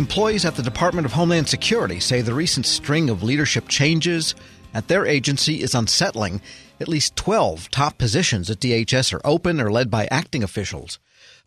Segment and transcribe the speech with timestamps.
[0.00, 4.34] Employees at the Department of Homeland Security say the recent string of leadership changes
[4.72, 6.40] at their agency is unsettling.
[6.80, 10.98] At least 12 top positions at DHS are open or led by acting officials.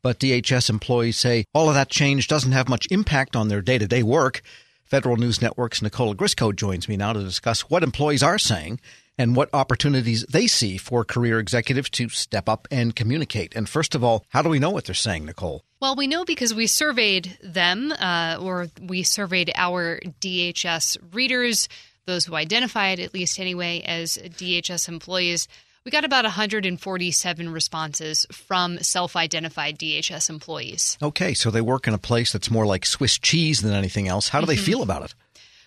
[0.04, 3.80] But DHS employees say all of that change doesn't have much impact on their day
[3.80, 4.44] to day work.
[4.84, 8.80] Federal News Network's Nicole Ogrysko joins me now to discuss what employees are saying
[9.18, 13.56] and what opportunities they see for career executives to step up and communicate.
[13.56, 15.64] And first of all, how do we know what they're saying, Nicole?
[15.80, 21.68] Well, we know because we surveyed them, uh, or we surveyed our DHS readers,
[22.06, 25.48] those who identified, at least anyway, as DHS employees.
[25.86, 30.98] We got about 147 responses from self identified DHS employees.
[31.02, 34.30] Okay, so they work in a place that's more like Swiss cheese than anything else.
[34.30, 34.52] How do mm-hmm.
[34.52, 35.14] they feel about it?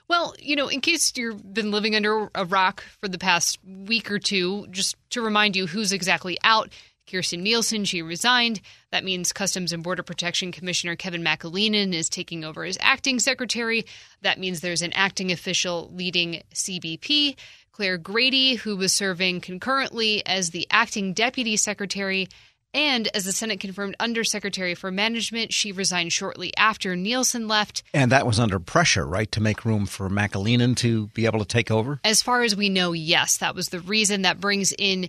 [0.09, 4.11] Well, you know, in case you've been living under a rock for the past week
[4.11, 6.71] or two, just to remind you who's exactly out.
[7.09, 8.61] Kirstjen Nielsen, she resigned.
[8.91, 13.87] That means Customs and Border Protection Commissioner Kevin McAleenan is taking over as acting secretary.
[14.23, 17.37] That means there's an acting official leading CBP.
[17.71, 22.27] Claire Grady, who was serving concurrently as the acting deputy secretary,
[22.75, 27.83] and as the Senate confirmed Undersecretary for Management, she resigned shortly after Nielsen left.
[27.95, 31.47] And that was under pressure, right, to make room for McAleenan to be able to
[31.47, 32.01] take over?
[32.05, 33.39] As far as we know, yes.
[33.39, 35.09] That was the reason that brings in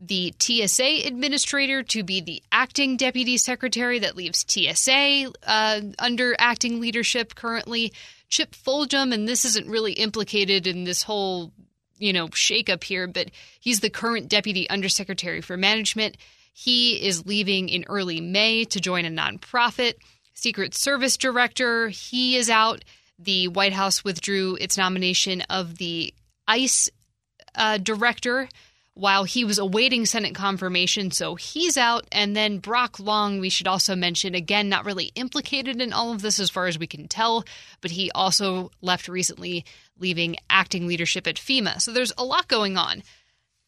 [0.00, 6.80] the TSA administrator to be the acting deputy secretary that leaves TSA uh, under acting
[6.80, 7.92] leadership currently.
[8.28, 11.52] Chip Fulghum, and this isn't really implicated in this whole,
[11.98, 16.16] you know, shakeup here, but he's the current deputy undersecretary for management.
[16.58, 19.96] He is leaving in early May to join a nonprofit.
[20.32, 22.82] Secret Service director, he is out.
[23.18, 26.14] The White House withdrew its nomination of the
[26.48, 26.88] ICE
[27.54, 28.48] uh, director
[28.94, 32.06] while he was awaiting Senate confirmation, so he's out.
[32.10, 36.22] And then Brock Long, we should also mention, again, not really implicated in all of
[36.22, 37.44] this as far as we can tell,
[37.82, 39.66] but he also left recently,
[39.98, 41.82] leaving acting leadership at FEMA.
[41.82, 43.02] So there's a lot going on.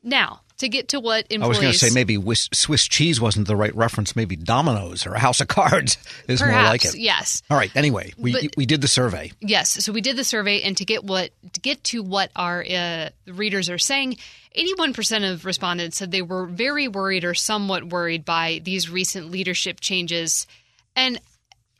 [0.02, 1.42] Now, to get to what employees.
[1.42, 4.14] I was going to say maybe Swiss cheese wasn't the right reference.
[4.14, 5.96] Maybe Domino's or a House of Cards
[6.28, 6.96] is Perhaps, more like it.
[6.96, 7.42] Yes.
[7.50, 7.74] All right.
[7.74, 9.32] Anyway, we but, we did the survey.
[9.40, 9.84] Yes.
[9.84, 13.10] So we did the survey, and to get what to get to what our uh,
[13.26, 14.16] readers are saying,
[14.52, 19.30] eighty-one percent of respondents said they were very worried or somewhat worried by these recent
[19.30, 20.46] leadership changes,
[20.94, 21.20] and.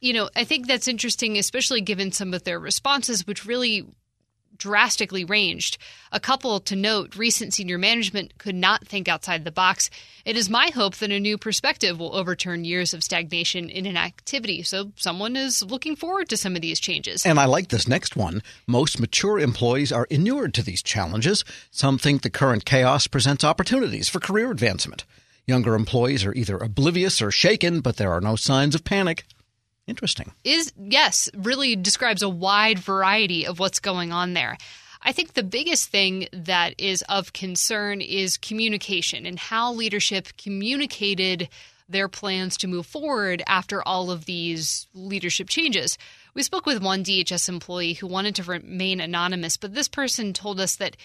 [0.01, 3.85] You know, I think that's interesting, especially given some of their responses, which really
[4.59, 5.79] drastically ranged.
[6.13, 9.91] A couple to note recent senior management could not think outside the box.
[10.25, 14.63] It is my hope that a new perspective will overturn years of stagnation in inactivity.
[14.63, 17.25] So someone is looking forward to some of these changes.
[17.25, 18.43] And I like this next one.
[18.67, 21.45] Most mature employees are inured to these challenges.
[21.71, 25.05] Some think the current chaos presents opportunities for career advancement.
[25.47, 29.25] Younger employees are either oblivious or shaken, but there are no signs of panic.
[29.89, 30.33] Interesting.
[30.45, 34.59] Is yes, really describes a wide variety of what's going on there.
[35.03, 41.49] I think the biggest thing that is of concern is communication and how leadership communicated
[41.89, 45.97] their plans to move forward after all of these leadership changes.
[46.35, 50.61] We spoke with one DHS employee who wanted to remain anonymous, but this person told
[50.61, 50.97] us that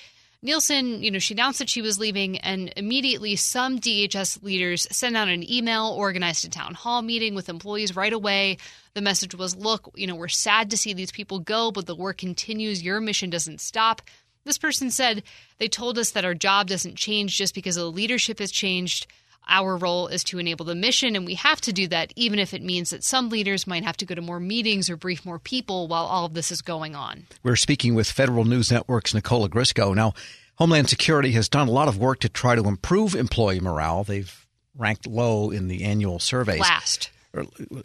[0.43, 5.15] Nielsen, you know, she announced that she was leaving, and immediately some DHS leaders sent
[5.15, 8.57] out an email, organized a town hall meeting with employees right away.
[8.93, 11.95] The message was look, you know, we're sad to see these people go, but the
[11.95, 12.83] work continues.
[12.83, 14.01] Your mission doesn't stop.
[14.43, 15.23] This person said,
[15.59, 19.07] they told us that our job doesn't change just because the leadership has changed.
[19.47, 22.53] Our role is to enable the mission, and we have to do that, even if
[22.53, 25.39] it means that some leaders might have to go to more meetings or brief more
[25.39, 27.27] people while all of this is going on.
[27.43, 29.93] We're speaking with Federal News Network's Nicole Ogrysko.
[29.95, 30.13] Now,
[30.55, 34.03] Homeland Security has done a lot of work to try to improve employee morale.
[34.03, 34.45] They've
[34.77, 36.59] ranked low in the annual surveys.
[36.59, 37.11] Last.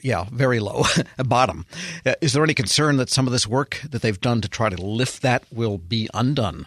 [0.03, 0.85] yeah, very low,
[1.19, 1.67] bottom.
[2.05, 4.69] Uh, is there any concern that some of this work that they've done to try
[4.69, 6.67] to lift that will be undone?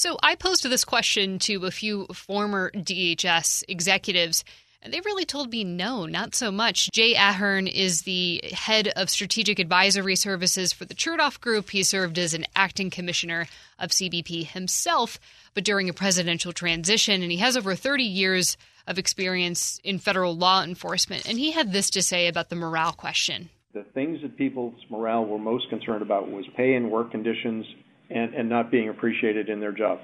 [0.00, 4.44] So I posed this question to a few former DHS executives.
[4.80, 6.90] And they really told me no, not so much.
[6.90, 11.68] Jay Ahern is the head of strategic advisory services for the Chertoff Group.
[11.68, 13.46] He served as an acting commissioner
[13.78, 15.20] of CBP himself,
[15.52, 18.56] but during a presidential transition, and he has over 30 years
[18.86, 21.28] of experience in federal law enforcement.
[21.28, 23.50] And he had this to say about the morale question.
[23.74, 27.66] The things that people's morale were most concerned about was pay and work conditions
[28.10, 29.98] and, and not being appreciated in their job.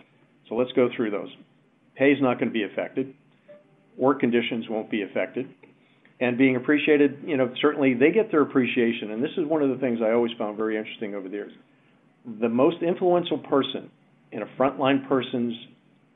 [0.49, 1.29] So let's go through those.
[1.97, 3.15] Pay is not going to be affected.
[3.97, 5.49] Work conditions won't be affected.
[6.21, 9.11] And being appreciated, you know, certainly they get their appreciation.
[9.11, 11.53] And this is one of the things I always found very interesting over the years.
[12.41, 13.91] The most influential person
[14.33, 15.55] in a frontline person's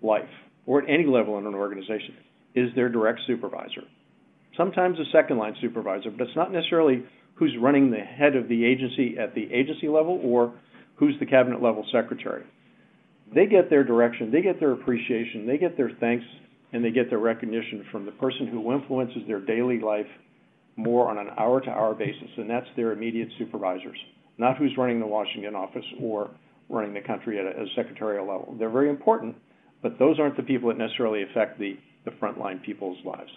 [0.02, 0.28] life,
[0.66, 2.14] or at any level in an organization,
[2.54, 3.82] is their direct supervisor.
[4.56, 7.04] Sometimes a second line supervisor, but it's not necessarily
[7.34, 10.52] who's running the head of the agency at the agency level or
[11.00, 12.44] who's the cabinet level secretary.
[13.34, 16.24] They get their direction, they get their appreciation, they get their thanks,
[16.72, 20.06] and they get their recognition from the person who influences their daily life
[20.76, 23.98] more on an hour to hour basis, and that's their immediate supervisors,
[24.38, 26.30] not who's running the Washington office or
[26.68, 28.54] running the country at a, a secretarial level.
[28.58, 29.36] They're very important,
[29.82, 33.30] but those aren't the people that necessarily affect the, the frontline people's lives.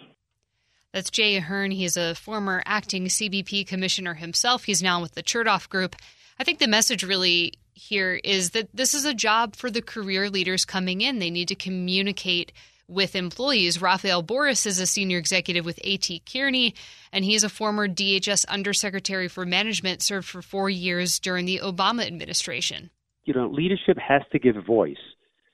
[0.92, 1.72] That's Jay Ahern.
[1.72, 4.64] He's a former acting CBP commissioner himself.
[4.64, 5.96] He's now with the Chertoff Group.
[6.38, 10.30] I think the message really here is that this is a job for the career
[10.30, 11.18] leaders coming in.
[11.18, 12.52] They need to communicate
[12.88, 13.80] with employees.
[13.80, 16.74] Rafael Borras is a senior executive with AT Kearney,
[17.12, 21.60] and he is a former DHS undersecretary for management, served for four years during the
[21.62, 22.90] Obama administration.
[23.24, 24.96] You know, leadership has to give voice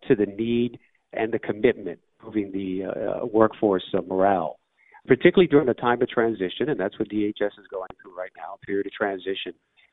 [0.08, 0.78] to the need
[1.12, 4.60] and the commitment, moving the uh, workforce uh, morale
[5.06, 8.54] particularly during a time of transition, and that's what DHS is going through right now,
[8.54, 9.52] a period of transition.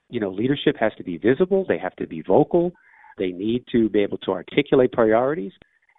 [0.10, 2.72] You know, leadership has to be visible, they have to be vocal,
[3.18, 5.52] they need to be able to articulate priorities,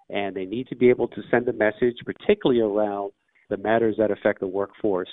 [0.09, 3.13] and they need to be able to send a message, particularly around
[3.51, 5.09] the matters that affect the workforce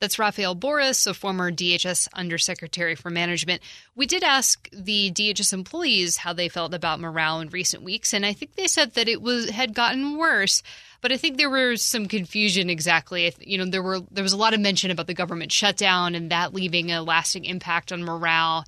[0.00, 3.62] that's Rafael Borras, a former DHS Undersecretary for Management.
[3.96, 8.24] We did ask the DHS employees how they felt about morale in recent weeks, and
[8.24, 10.62] I think they said that it was had gotten worse.
[11.00, 13.32] But I think there was some confusion exactly.
[13.40, 16.30] You know, there were there was a lot of mention about the government shutdown and
[16.30, 18.64] that leaving a lasting impact on morale.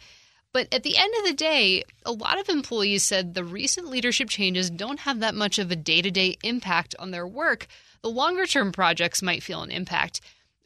[0.53, 4.29] But at the end of the day, a lot of employees said the recent leadership
[4.29, 7.69] changes don't have that much of a day to day impact on their work.
[8.03, 10.21] The longer term projects might feel an impact.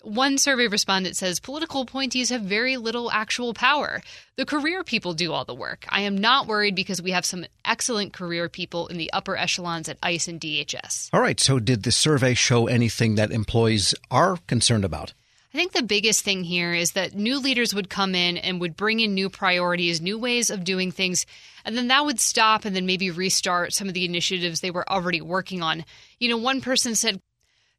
[0.05, 4.03] One survey respondent says political appointees have very little actual power.
[4.37, 5.87] The career people do all the work.
[5.89, 9.89] I am not worried because we have some excellent career people in the upper echelons
[9.89, 11.09] at ICE and DHS.
[11.13, 11.41] All right.
[11.41, 15.15] So, did the survey show anything that employees are concerned about?
[15.55, 18.77] I think the biggest thing here is that new leaders would come in and would
[18.77, 21.27] bring in new priorities, new ways of doing things,
[21.65, 24.89] and then that would stop and then maybe restart some of the initiatives they were
[24.91, 25.85] already working on.
[26.19, 27.21] You know, one person said,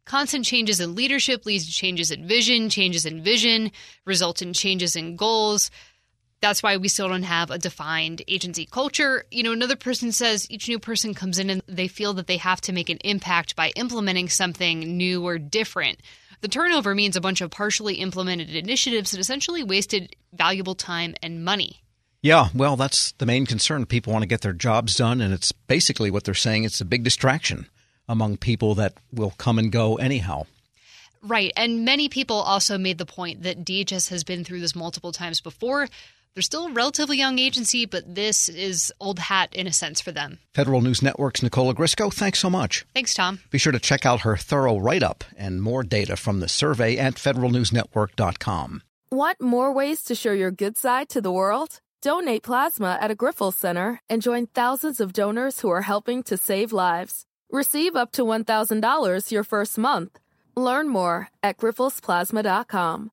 [0.06, 3.72] Constant changes in leadership leads to changes in vision, changes in vision
[4.06, 5.72] result in changes in goals.
[6.42, 9.26] That's why we still don't have a defined agency culture.
[9.32, 12.38] You know, another person says each new person comes in and they feel that they
[12.38, 16.02] have to make an impact by implementing something new or different.
[16.42, 21.44] The turnover means a bunch of partially implemented initiatives that essentially wasted valuable time and
[21.44, 21.82] money.
[22.22, 23.88] Yeah, well, that's the main concern.
[23.88, 26.86] People want to get their jobs done, and it's basically what they're saying it's a
[26.86, 27.68] big distraction
[28.08, 30.46] among people that will come and go anyhow.
[31.22, 31.52] Right.
[31.58, 35.42] And many people also made the point that DHS has been through this multiple times
[35.42, 35.88] before.
[36.36, 40.12] They're still a relatively young agency, but this is old hat in a sense for
[40.12, 40.38] them.
[40.54, 42.86] Federal News Network's Nicole Ogrysko, thanks so much.
[42.94, 43.40] Thanks, Tom.
[43.52, 46.98] Be sure to check out her thorough write up and more data from the survey
[46.98, 48.84] at federalnewsnetwork.com.
[49.12, 51.80] Want more ways to show your good side to the world?
[52.02, 56.36] Donate plasma at a Grifols Center and join thousands of donors who are helping to
[56.36, 57.26] save lives.
[57.56, 60.20] Receive up to $1,000 your first month.
[60.58, 63.12] Learn more at grifolsplasma.com.